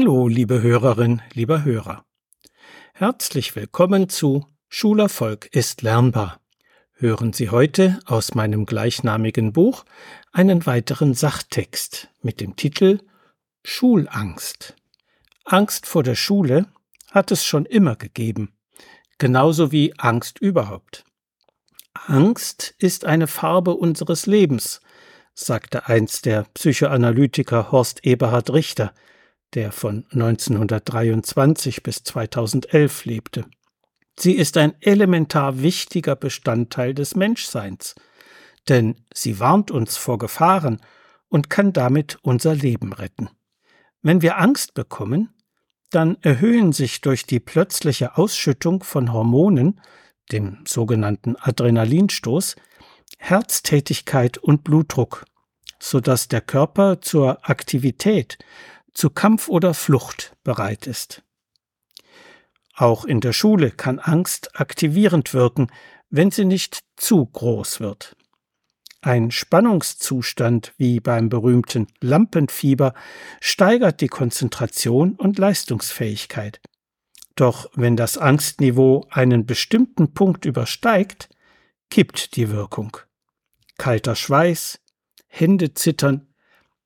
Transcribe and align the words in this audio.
Hallo, 0.00 0.28
liebe 0.28 0.62
Hörerin, 0.62 1.22
lieber 1.32 1.64
Hörer. 1.64 2.04
Herzlich 2.94 3.56
willkommen 3.56 4.08
zu 4.08 4.46
Schulerfolg 4.68 5.46
ist 5.46 5.82
lernbar. 5.82 6.40
Hören 6.92 7.32
Sie 7.32 7.50
heute 7.50 7.98
aus 8.06 8.36
meinem 8.36 8.64
gleichnamigen 8.64 9.52
Buch 9.52 9.84
einen 10.30 10.66
weiteren 10.66 11.14
Sachtext 11.14 12.10
mit 12.22 12.40
dem 12.40 12.54
Titel 12.54 13.00
Schulangst. 13.64 14.76
Angst 15.44 15.84
vor 15.84 16.04
der 16.04 16.14
Schule 16.14 16.66
hat 17.10 17.32
es 17.32 17.44
schon 17.44 17.64
immer 17.66 17.96
gegeben, 17.96 18.52
genauso 19.18 19.72
wie 19.72 19.98
Angst 19.98 20.38
überhaupt. 20.38 21.04
Angst 22.06 22.72
ist 22.78 23.04
eine 23.04 23.26
Farbe 23.26 23.74
unseres 23.74 24.26
Lebens, 24.26 24.80
sagte 25.34 25.88
einst 25.88 26.24
der 26.24 26.44
Psychoanalytiker 26.54 27.72
Horst 27.72 28.06
Eberhard 28.06 28.52
Richter, 28.52 28.94
der 29.54 29.72
von 29.72 30.04
1923 30.10 31.82
bis 31.82 32.02
2011 32.04 33.04
lebte. 33.04 33.44
Sie 34.18 34.32
ist 34.32 34.56
ein 34.56 34.74
elementar 34.80 35.62
wichtiger 35.62 36.16
Bestandteil 36.16 36.92
des 36.92 37.14
Menschseins, 37.14 37.94
denn 38.68 38.96
sie 39.14 39.38
warnt 39.38 39.70
uns 39.70 39.96
vor 39.96 40.18
Gefahren 40.18 40.80
und 41.28 41.50
kann 41.50 41.72
damit 41.72 42.18
unser 42.22 42.54
Leben 42.54 42.92
retten. 42.92 43.30
Wenn 44.02 44.22
wir 44.22 44.38
Angst 44.38 44.74
bekommen, 44.74 45.30
dann 45.90 46.18
erhöhen 46.20 46.72
sich 46.72 47.00
durch 47.00 47.24
die 47.26 47.40
plötzliche 47.40 48.18
Ausschüttung 48.18 48.82
von 48.82 49.12
Hormonen, 49.12 49.80
dem 50.32 50.58
sogenannten 50.66 51.36
Adrenalinstoß, 51.36 52.56
Herztätigkeit 53.18 54.38
und 54.38 54.64
Blutdruck, 54.64 55.24
so 55.78 56.00
dass 56.00 56.28
der 56.28 56.40
Körper 56.40 57.00
zur 57.00 57.48
Aktivität, 57.48 58.38
zu 58.98 59.10
Kampf 59.10 59.48
oder 59.48 59.74
Flucht 59.74 60.34
bereit 60.42 60.88
ist. 60.88 61.22
Auch 62.74 63.04
in 63.04 63.20
der 63.20 63.32
Schule 63.32 63.70
kann 63.70 64.00
Angst 64.00 64.60
aktivierend 64.60 65.34
wirken, 65.34 65.68
wenn 66.10 66.32
sie 66.32 66.44
nicht 66.44 66.80
zu 66.96 67.24
groß 67.24 67.78
wird. 67.78 68.16
Ein 69.00 69.30
Spannungszustand 69.30 70.74
wie 70.78 70.98
beim 70.98 71.28
berühmten 71.28 71.86
Lampenfieber 72.00 72.92
steigert 73.40 74.00
die 74.00 74.08
Konzentration 74.08 75.14
und 75.14 75.38
Leistungsfähigkeit. 75.38 76.60
Doch 77.36 77.70
wenn 77.74 77.94
das 77.94 78.18
Angstniveau 78.18 79.06
einen 79.10 79.46
bestimmten 79.46 80.12
Punkt 80.12 80.44
übersteigt, 80.44 81.28
kippt 81.88 82.34
die 82.34 82.50
Wirkung. 82.50 82.96
Kalter 83.76 84.16
Schweiß, 84.16 84.80
Hände 85.28 85.72
zittern, 85.74 86.34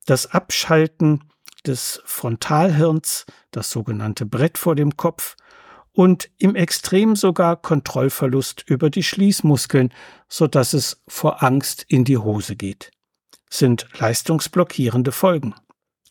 das 0.05 0.27
Abschalten 0.27 1.32
des 1.67 2.01
Frontalhirns, 2.05 3.27
das 3.51 3.71
sogenannte 3.71 4.27
Brett 4.27 4.59
vor 4.59 4.75
dem 4.75 4.97
Kopf, 4.97 5.37
und 5.93 6.31
im 6.39 6.55
Extrem 6.55 7.17
sogar 7.17 7.57
Kontrollverlust 7.57 8.65
über 8.67 8.91
die 8.91 9.03
Schließmuskeln, 9.03 9.93
so 10.29 10.47
dass 10.47 10.73
es 10.73 11.03
vor 11.07 11.43
Angst 11.43 11.85
in 11.89 12.05
die 12.05 12.19
Hose 12.19 12.57
geht. 12.57 12.91
Sind 13.51 13.87
leistungsblockierende 13.99 15.13
Folgen. 15.13 15.55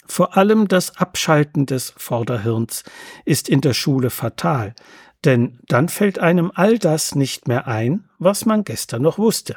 Vor 0.05 0.37
allem 0.37 0.67
das 0.67 0.97
Abschalten 0.97 1.65
des 1.65 1.93
Vorderhirns 1.97 2.83
ist 3.25 3.49
in 3.49 3.61
der 3.61 3.73
Schule 3.73 4.09
fatal, 4.09 4.75
denn 5.25 5.59
dann 5.67 5.89
fällt 5.89 6.19
einem 6.19 6.51
all 6.53 6.77
das 6.77 7.15
nicht 7.15 7.47
mehr 7.47 7.67
ein, 7.67 8.09
was 8.19 8.45
man 8.45 8.63
gestern 8.63 9.01
noch 9.01 9.17
wusste. 9.17 9.55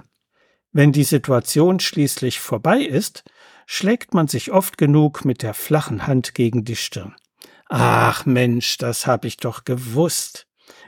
Wenn 0.73 0.93
die 0.93 1.05
Situation 1.05 1.81
schließlich 1.81 2.41
vorbei 2.41 2.81
ist, 2.81 3.25
schlägt 3.67 4.15
man 4.15 4.29
sich 4.29 4.53
oft 4.53 4.79
genug 4.79 5.25
mit 5.25 5.43
der 5.43 5.55
flachen 5.55 6.07
Hand 6.07 6.35
gegen 6.35 6.65
die 6.65 6.77
Stirn. 6.77 7.15
Ach 7.69 8.27
Mensch, 8.27 8.79
das 8.79 9.07
hab 9.07 9.25
ich 9.25 9.39
doch 9.39 9.65
gewusst. 9.65 10.47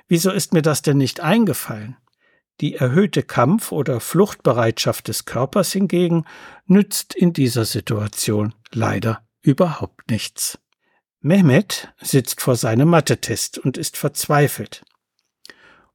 Wieso 0.08 0.30
ist 0.30 0.52
mir 0.52 0.62
das 0.62 0.82
denn 0.82 0.98
nicht 0.98 1.20
eingefallen? 1.20 1.96
Die 2.60 2.74
erhöhte 2.74 3.22
Kampf- 3.22 3.72
oder 3.72 4.00
Fluchtbereitschaft 4.00 5.08
des 5.08 5.26
Körpers 5.26 5.72
hingegen 5.72 6.24
nützt 6.66 7.14
in 7.14 7.32
dieser 7.32 7.64
Situation 7.64 8.54
leider 8.72 9.26
überhaupt 9.42 10.10
nichts. 10.10 10.58
Mehmet 11.20 11.92
sitzt 12.00 12.40
vor 12.40 12.56
seinem 12.56 12.88
Mathe-Test 12.88 13.58
und 13.58 13.76
ist 13.76 13.96
verzweifelt. 13.96 14.84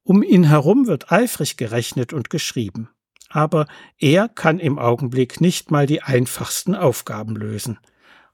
Um 0.03 0.23
ihn 0.23 0.43
herum 0.43 0.87
wird 0.87 1.11
eifrig 1.11 1.57
gerechnet 1.57 2.11
und 2.13 2.29
geschrieben. 2.29 2.89
Aber 3.31 3.65
er 3.97 4.27
kann 4.27 4.59
im 4.59 4.77
Augenblick 4.77 5.41
nicht 5.41 5.71
mal 5.71 5.85
die 5.85 6.03
einfachsten 6.03 6.75
Aufgaben 6.75 7.35
lösen. 7.35 7.79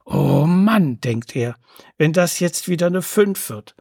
Oh 0.06 0.46
Mann, 0.46 1.00
denkt 1.02 1.36
er, 1.36 1.56
wenn 1.98 2.14
das 2.14 2.40
jetzt 2.40 2.68
wieder 2.68 2.88
eine 2.88 3.02
Fünf 3.02 3.50
wird. 3.50 3.76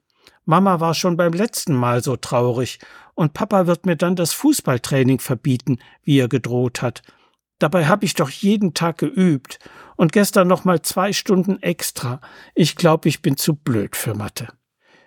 Mama 0.44 0.80
war 0.80 0.94
schon 0.94 1.16
beim 1.16 1.32
letzten 1.32 1.74
Mal 1.74 2.02
so 2.02 2.16
traurig, 2.16 2.78
und 3.14 3.32
Papa 3.32 3.66
wird 3.66 3.86
mir 3.86 3.96
dann 3.96 4.14
das 4.14 4.34
Fußballtraining 4.34 5.20
verbieten, 5.20 5.78
wie 6.02 6.18
er 6.18 6.28
gedroht 6.28 6.82
hat. 6.82 7.02
Dabei 7.58 7.86
habe 7.86 8.04
ich 8.04 8.14
doch 8.14 8.28
jeden 8.28 8.74
Tag 8.74 8.98
geübt 8.98 9.58
und 9.96 10.12
gestern 10.12 10.46
noch 10.46 10.64
mal 10.64 10.82
zwei 10.82 11.14
Stunden 11.14 11.62
extra. 11.62 12.20
Ich 12.54 12.76
glaube, 12.76 13.08
ich 13.08 13.22
bin 13.22 13.38
zu 13.38 13.54
blöd 13.54 13.96
für 13.96 14.14
Mathe. 14.14 14.48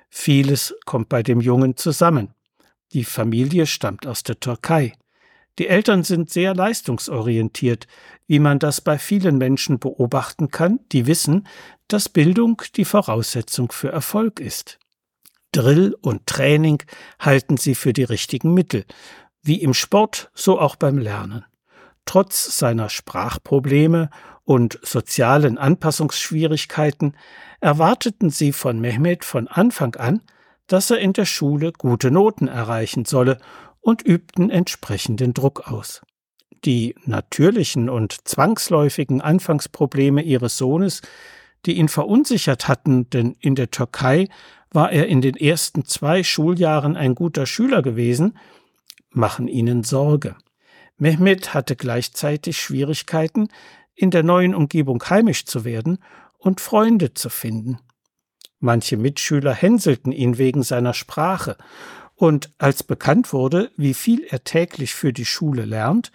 Vieles 0.09 0.75
kommt 0.85 1.09
bei 1.09 1.21
dem 1.21 1.39
Jungen 1.39 1.77
zusammen. 1.77 2.33
Die 2.93 3.03
Familie 3.03 3.67
stammt 3.67 4.07
aus 4.07 4.23
der 4.23 4.39
Türkei. 4.39 4.93
Die 5.57 5.67
Eltern 5.67 6.03
sind 6.03 6.29
sehr 6.29 6.53
leistungsorientiert, 6.53 7.87
wie 8.27 8.39
man 8.39 8.59
das 8.59 8.81
bei 8.81 8.97
vielen 8.97 9.37
Menschen 9.37 9.79
beobachten 9.79 10.51
kann, 10.51 10.79
die 10.91 11.07
wissen, 11.07 11.47
dass 11.87 12.07
Bildung 12.07 12.61
die 12.75 12.85
Voraussetzung 12.85 13.71
für 13.71 13.91
Erfolg 13.91 14.39
ist. 14.39 14.79
Drill 15.51 15.95
und 16.01 16.27
Training 16.27 16.83
halten 17.19 17.57
sie 17.57 17.75
für 17.75 17.91
die 17.91 18.03
richtigen 18.03 18.53
Mittel, 18.53 18.85
wie 19.41 19.61
im 19.61 19.73
Sport, 19.73 20.29
so 20.33 20.59
auch 20.59 20.75
beim 20.75 20.97
Lernen. 20.97 21.45
Trotz 22.05 22.57
seiner 22.57 22.89
Sprachprobleme 22.89 24.09
und 24.43 24.79
sozialen 24.81 25.57
Anpassungsschwierigkeiten 25.57 27.15
erwarteten 27.59 28.29
sie 28.29 28.51
von 28.51 28.79
Mehmet 28.79 29.25
von 29.25 29.47
Anfang 29.47 29.95
an, 29.95 30.21
dass 30.67 30.89
er 30.91 30.99
in 30.99 31.13
der 31.13 31.25
Schule 31.25 31.71
gute 31.71 32.11
Noten 32.11 32.47
erreichen 32.47 33.05
solle 33.05 33.39
und 33.81 34.01
übten 34.01 34.49
entsprechenden 34.49 35.33
Druck 35.33 35.71
aus. 35.71 36.01
Die 36.65 36.95
natürlichen 37.05 37.89
und 37.89 38.27
zwangsläufigen 38.27 39.21
Anfangsprobleme 39.21 40.21
ihres 40.21 40.57
Sohnes, 40.57 41.01
die 41.65 41.77
ihn 41.77 41.89
verunsichert 41.89 42.67
hatten, 42.67 43.09
denn 43.09 43.35
in 43.39 43.55
der 43.55 43.71
Türkei 43.71 44.27
war 44.71 44.91
er 44.91 45.07
in 45.07 45.21
den 45.21 45.35
ersten 45.35 45.85
zwei 45.85 46.23
Schuljahren 46.23 46.95
ein 46.95 47.15
guter 47.15 47.45
Schüler 47.45 47.81
gewesen, 47.81 48.37
machen 49.11 49.47
ihnen 49.47 49.83
Sorge. 49.83 50.35
Mehmet 50.97 51.53
hatte 51.53 51.75
gleichzeitig 51.75 52.59
Schwierigkeiten, 52.59 53.47
in 53.95 54.11
der 54.11 54.23
neuen 54.23 54.53
Umgebung 54.53 55.03
heimisch 55.09 55.45
zu 55.45 55.65
werden 55.65 55.99
und 56.37 56.61
Freunde 56.61 57.13
zu 57.13 57.29
finden. 57.29 57.79
Manche 58.59 58.97
Mitschüler 58.97 59.53
hänselten 59.53 60.11
ihn 60.11 60.37
wegen 60.37 60.63
seiner 60.63 60.93
Sprache 60.93 61.57
und 62.19 62.51
als 62.57 62.83
bekannt 62.83 63.31
wurde, 63.31 63.71
wie 63.77 63.93
viel 63.93 64.25
er 64.25 64.43
täglich 64.43 64.93
für 64.93 65.13
die 65.13 65.25
Schule 65.25 65.63
lernt, 65.63 66.11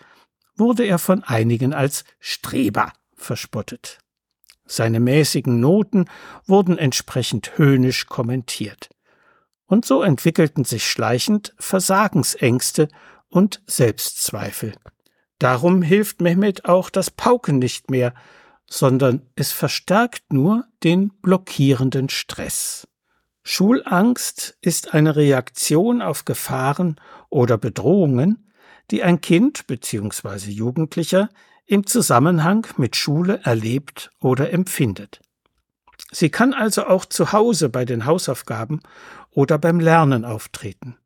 wurde 0.54 0.84
er 0.84 0.98
von 0.98 1.24
einigen 1.24 1.72
als 1.72 2.04
Streber 2.20 2.92
verspottet. 3.14 4.00
Seine 4.66 5.00
mäßigen 5.00 5.60
Noten 5.60 6.04
wurden 6.44 6.76
entsprechend 6.76 7.56
höhnisch 7.56 8.04
kommentiert. 8.04 8.90
Und 9.64 9.86
so 9.86 10.02
entwickelten 10.02 10.64
sich 10.64 10.86
schleichend 10.86 11.54
Versagensängste 11.58 12.88
und 13.30 13.62
Selbstzweifel. 13.66 14.74
Darum 15.38 15.80
hilft 15.80 16.20
Mehmet 16.20 16.66
auch 16.66 16.90
das 16.90 17.10
Pauken 17.10 17.58
nicht 17.58 17.90
mehr, 17.90 18.12
sondern 18.68 19.22
es 19.36 19.52
verstärkt 19.52 20.34
nur 20.34 20.66
den 20.82 21.08
blockierenden 21.22 22.10
Stress. 22.10 22.86
Schulangst 23.46 24.56
ist 24.62 24.94
eine 24.94 25.16
Reaktion 25.16 26.00
auf 26.00 26.24
Gefahren 26.24 26.96
oder 27.28 27.58
Bedrohungen, 27.58 28.50
die 28.90 29.02
ein 29.02 29.20
Kind 29.20 29.66
bzw. 29.66 30.50
Jugendlicher 30.50 31.28
im 31.66 31.86
Zusammenhang 31.86 32.66
mit 32.78 32.96
Schule 32.96 33.40
erlebt 33.44 34.10
oder 34.20 34.50
empfindet. 34.50 35.20
Sie 36.10 36.30
kann 36.30 36.54
also 36.54 36.86
auch 36.86 37.04
zu 37.04 37.32
Hause 37.32 37.68
bei 37.68 37.84
den 37.84 38.06
Hausaufgaben 38.06 38.80
oder 39.30 39.58
beim 39.58 39.78
Lernen 39.78 40.24
auftreten. 40.24 40.96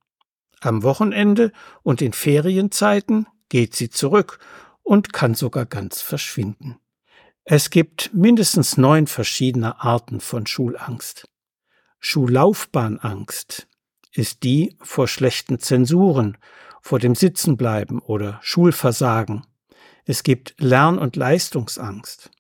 Am 0.61 0.85
Wochenende 0.85 1.53
und 1.83 2.01
in 2.01 2.13
Ferienzeiten 2.13 3.27
geht 3.49 3.75
sie 3.75 3.91
zurück 3.91 4.39
und 4.83 5.13
kann 5.13 5.35
sogar 5.35 5.67
ganz 5.67 6.03
verschwinden. 6.03 6.79
Es 7.45 7.71
gibt 7.71 8.11
mindestens 8.13 8.77
neun 8.77 9.07
verschiedene 9.07 9.81
Arten 9.81 10.21
von 10.21 10.47
Schulangst. 10.47 11.29
Schullaufbahnangst 12.01 13.67
ist 14.13 14.43
die 14.43 14.77
vor 14.81 15.09
schlechten 15.09 15.59
Zensuren, 15.59 16.39
vor 16.81 16.99
dem 16.99 17.15
Sitzenbleiben 17.15 17.99
oder 17.99 18.39
Schulversagen. 18.43 19.47
Es 20.05 20.23
gibt 20.23 20.55
Lern- 20.59 20.99
und 20.99 21.17
Leistungsangst 21.17 22.31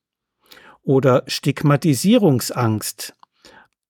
oder 0.83 1.23
Stigmatisierungsangst, 1.27 3.15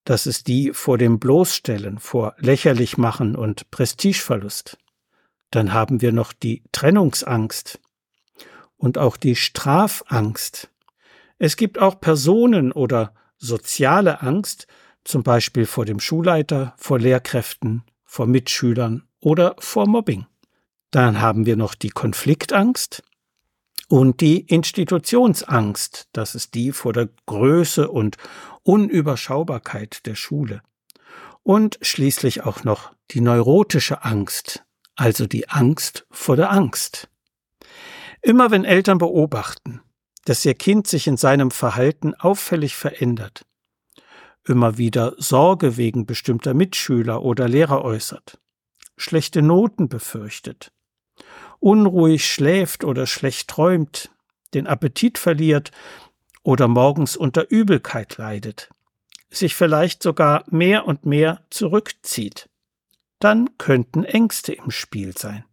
Das 0.09 0.27
ist 0.27 0.47
die 0.47 0.73
vor 0.73 0.97
dem 0.97 1.19
Bloßstellen, 1.19 1.99
vor 1.99 2.35
Lächerlichmachen 2.39 3.37
und 3.37 3.71
Prestigeverlust. 3.71 4.79
Dann 5.51 5.75
haben 5.75 6.01
wir 6.01 6.13
noch 6.13 6.33
die 6.33 6.65
Trennungsangst 6.73 7.79
und 8.79 8.97
auch 8.97 9.19
die 9.19 9.37
Strafangst. 9.37 10.71
Es 11.39 11.59
gibt 11.59 11.79
auch 11.79 12.01
Personen 12.01 12.73
oder 12.73 13.13
soziale 13.37 14.23
Angst, 14.23 14.67
zum 15.09 15.23
Beispiel 15.23 15.65
vor 15.65 15.87
dem 15.87 16.01
Schulleiter, 16.01 16.75
vor 16.77 16.99
Lehrkräften, 16.99 17.83
vor 18.05 18.27
Mitschülern 18.27 19.09
oder 19.21 19.57
vor 19.59 19.89
Mobbing. 19.89 20.27
Dann 20.91 21.21
haben 21.21 21.47
wir 21.47 21.57
noch 21.57 21.75
die 21.75 21.89
Konfliktangst 21.89 23.03
und 23.89 24.21
die 24.21 24.41
Institutionsangst, 24.41 26.09
das 26.13 26.35
ist 26.35 26.55
die 26.55 26.73
vor 26.73 26.93
der 26.93 27.09
Größe 27.25 27.91
und 27.91 28.19
Unüberschaubarkeit 28.63 30.05
der 30.05 30.15
Schule. 30.15 30.63
Und 31.43 31.79
schließlich 31.81 32.45
auch 32.45 32.65
noch 32.65 32.93
die 33.11 33.23
neurotische 33.23 34.05
Angst, 34.05 34.63
also 34.95 35.27
die 35.27 35.49
Angst 35.49 36.07
vor 36.11 36.37
der 36.37 36.51
Angst. 36.51 37.09
Immer 38.21 38.51
wenn 38.51 38.67
Eltern 38.67 38.99
beobachten, 38.99 39.81
dass 40.27 40.45
ihr 40.45 40.55
Kind 40.55 40.87
sich 40.87 41.07
in 41.07 41.17
seinem 41.17 41.51
Verhalten 41.51 42.15
auffällig 42.15 42.77
verändert, 42.77 43.47
immer 44.49 44.79
wieder 44.79 45.15
Sorge 45.19 45.77
wegen 45.77 46.07
bestimmter 46.07 46.55
Mitschüler 46.55 47.23
oder 47.23 47.49
Lehrer 47.49 47.85
äußert, 47.85 48.39
schlechte 48.97 49.43
Noten 49.43 49.89
befürchtet, 49.89 50.73
unruhig 51.61 52.27
schläft 52.27 52.85
oder 52.85 53.07
schlecht 53.07 53.49
träumt, 53.49 54.11
den 54.55 54.67
Appetit 54.67 55.19
verliert 55.19 55.71
oder 56.43 56.69
morgens 56.69 57.17
unter 57.17 57.51
Übelkeit 57.51 58.17
leidet, 58.17 58.71
sich 59.31 59.55
vielleicht 59.55 60.03
sogar 60.03 60.45
mehr 60.51 60.87
und 60.87 61.05
mehr 61.05 61.43
zurückzieht, 61.51 62.49
dann 63.19 63.59
könnten 63.59 64.05
Ängste 64.05 64.53
im 64.53 64.71
Spiel 64.71 65.17
sein. 65.17 65.45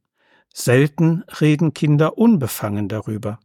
Selten 0.53 1.24
reden 1.42 1.74
Kinder 1.74 2.18
unbefangen 2.18 2.88
darüber. 2.88 3.39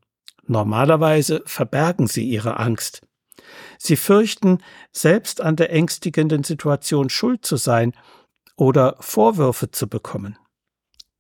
Normalerweise 0.47 1.43
verbergen 1.45 2.07
sie 2.07 2.29
ihre 2.29 2.59
Angst. 2.59 3.03
Sie 3.79 3.97
fürchten, 3.97 4.59
selbst 4.93 5.41
an 5.41 5.57
der 5.57 5.73
ängstigenden 5.73 6.45
Situation 6.45 7.11
schuld 7.11 7.45
zu 7.45 7.57
sein 7.57 7.93
oder 8.57 8.97
Vorwürfe 9.01 9.71
zu 9.71 9.89
bekommen. 9.89 10.39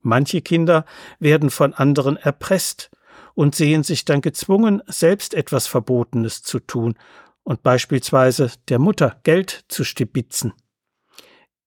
Manche 0.02 0.40
Kinder 0.40 0.84
werden 1.18 1.50
von 1.50 1.74
anderen 1.74 2.16
erpresst 2.16 2.90
und 3.34 3.54
sehen 3.54 3.82
sich 3.82 4.04
dann 4.04 4.20
gezwungen, 4.20 4.82
selbst 4.86 5.34
etwas 5.34 5.66
Verbotenes 5.66 6.42
zu 6.42 6.58
tun 6.58 6.94
und 7.42 7.62
beispielsweise 7.62 8.52
der 8.68 8.78
Mutter 8.78 9.20
Geld 9.22 9.64
zu 9.68 9.84
stibitzen. 9.84 10.52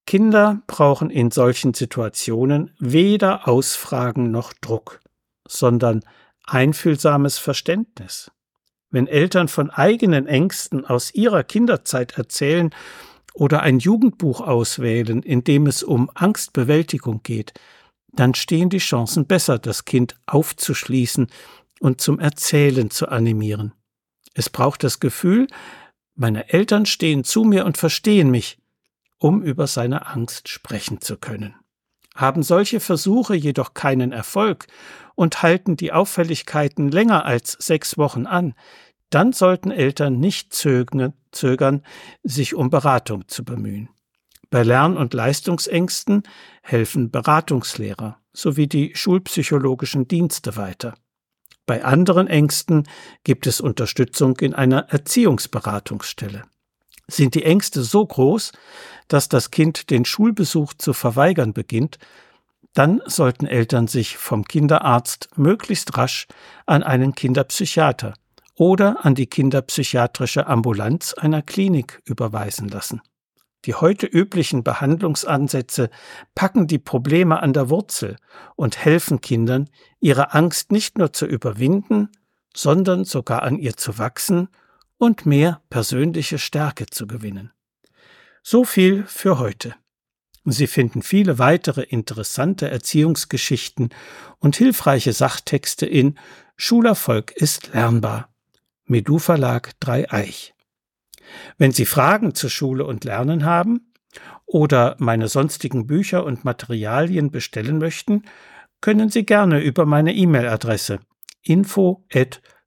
Kinder 0.05 0.61
brauchen 0.67 1.09
in 1.09 1.31
solchen 1.31 1.73
Situationen 1.73 2.75
weder 2.77 3.47
Ausfragen 3.47 4.31
noch 4.31 4.53
Druck, 4.53 4.99
sondern 5.47 6.03
einfühlsames 6.45 7.37
Verständnis. 7.37 8.31
Wenn 8.93 9.07
Eltern 9.07 9.47
von 9.47 9.71
eigenen 9.71 10.27
Ängsten 10.27 10.85
aus 10.85 11.15
ihrer 11.15 11.43
Kinderzeit 11.43 12.15
erzählen 12.15 12.69
oder 13.33 13.63
ein 13.63 13.79
Jugendbuch 13.79 14.39
auswählen, 14.39 15.23
in 15.23 15.43
dem 15.43 15.65
es 15.65 15.81
um 15.81 16.11
Angstbewältigung 16.13 17.23
geht, 17.23 17.53
dann 18.11 18.35
stehen 18.35 18.69
die 18.69 18.77
Chancen 18.77 19.25
besser, 19.25 19.57
das 19.57 19.85
Kind 19.85 20.15
aufzuschließen 20.27 21.25
und 21.79 22.01
zum 22.01 22.19
Erzählen 22.19 22.91
zu 22.91 23.09
animieren. 23.09 23.73
Es 24.35 24.51
braucht 24.51 24.83
das 24.83 24.99
Gefühl, 24.99 25.47
meine 26.13 26.53
Eltern 26.53 26.85
stehen 26.85 27.23
zu 27.23 27.45
mir 27.45 27.65
und 27.65 27.79
verstehen 27.79 28.29
mich, 28.29 28.59
um 29.17 29.41
über 29.41 29.65
seine 29.65 30.05
Angst 30.05 30.49
sprechen 30.49 31.01
zu 31.01 31.17
können. 31.17 31.55
Haben 32.13 32.43
solche 32.43 32.79
Versuche 32.79 33.35
jedoch 33.35 33.73
keinen 33.73 34.11
Erfolg 34.11 34.67
und 35.15 35.41
halten 35.41 35.77
die 35.77 35.91
Auffälligkeiten 35.91 36.91
länger 36.91 37.25
als 37.25 37.53
sechs 37.59 37.97
Wochen 37.97 38.25
an, 38.25 38.53
dann 39.09 39.31
sollten 39.31 39.71
Eltern 39.71 40.19
nicht 40.19 40.53
zögern, 40.53 41.83
sich 42.23 42.55
um 42.55 42.69
Beratung 42.69 43.27
zu 43.27 43.43
bemühen. 43.43 43.89
Bei 44.49 44.63
Lern- 44.63 44.97
und 44.97 45.13
Leistungsängsten 45.13 46.23
helfen 46.61 47.11
Beratungslehrer 47.11 48.19
sowie 48.33 48.67
die 48.67 48.95
schulpsychologischen 48.95 50.07
Dienste 50.07 50.55
weiter. 50.55 50.95
Bei 51.65 51.83
anderen 51.83 52.27
Ängsten 52.27 52.87
gibt 53.23 53.47
es 53.47 53.61
Unterstützung 53.61 54.37
in 54.39 54.53
einer 54.53 54.89
Erziehungsberatungsstelle. 54.89 56.43
Sind 57.07 57.35
die 57.35 57.43
Ängste 57.43 57.83
so 57.83 58.05
groß, 58.05 58.51
dass 59.07 59.29
das 59.29 59.51
Kind 59.51 59.89
den 59.89 60.05
Schulbesuch 60.05 60.73
zu 60.73 60.93
verweigern 60.93 61.53
beginnt, 61.53 61.97
dann 62.73 63.01
sollten 63.05 63.45
Eltern 63.45 63.87
sich 63.87 64.17
vom 64.17 64.45
Kinderarzt 64.45 65.29
möglichst 65.35 65.97
rasch 65.97 66.27
an 66.65 66.81
einen 66.81 67.13
Kinderpsychiater 67.13 68.15
oder 68.55 69.05
an 69.05 69.15
die 69.15 69.27
kinderpsychiatrische 69.27 70.47
Ambulanz 70.47 71.13
einer 71.13 71.41
Klinik 71.41 72.01
überweisen 72.05 72.69
lassen. 72.69 73.01
Die 73.65 73.75
heute 73.75 74.05
üblichen 74.05 74.63
Behandlungsansätze 74.63 75.89
packen 76.35 76.67
die 76.67 76.79
Probleme 76.79 77.41
an 77.41 77.53
der 77.53 77.69
Wurzel 77.69 78.17
und 78.55 78.83
helfen 78.83 79.21
Kindern, 79.21 79.69
ihre 80.01 80.33
Angst 80.33 80.71
nicht 80.71 80.97
nur 80.97 81.13
zu 81.13 81.25
überwinden, 81.25 82.09
sondern 82.55 83.05
sogar 83.05 83.43
an 83.43 83.57
ihr 83.57 83.77
zu 83.77 83.97
wachsen 83.97 84.49
und 84.97 85.25
mehr 85.25 85.61
persönliche 85.69 86.39
Stärke 86.39 86.85
zu 86.85 87.07
gewinnen. 87.07 87.51
So 88.41 88.63
viel 88.63 89.05
für 89.05 89.39
heute. 89.39 89.75
Sie 90.45 90.67
finden 90.67 91.01
viele 91.01 91.39
weitere 91.39 91.83
interessante 91.83 92.69
Erziehungsgeschichten 92.69 93.89
und 94.39 94.57
hilfreiche 94.57 95.13
Sachtexte 95.13 95.85
in 95.85 96.19
Schulerfolg 96.57 97.31
ist 97.31 97.73
lernbar. 97.73 98.29
Medu 98.85 99.19
Verlag 99.19 99.71
Dreieich. 99.79 100.53
Wenn 101.57 101.71
Sie 101.71 101.85
Fragen 101.85 102.35
zur 102.35 102.49
Schule 102.49 102.85
und 102.85 103.05
Lernen 103.05 103.45
haben 103.45 103.93
oder 104.45 104.97
meine 104.99 105.29
sonstigen 105.29 105.87
Bücher 105.87 106.25
und 106.25 106.43
Materialien 106.43 107.31
bestellen 107.31 107.77
möchten, 107.77 108.23
können 108.81 109.09
Sie 109.09 109.25
gerne 109.25 109.61
über 109.61 109.85
meine 109.85 110.13
E-Mail-Adresse 110.13 110.99
info 111.41 112.03